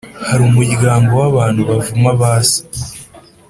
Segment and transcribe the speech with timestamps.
[0.27, 2.59] “hariho umuryango w’abantu bavuma ba se